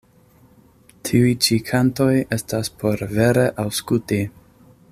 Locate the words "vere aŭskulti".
3.15-4.25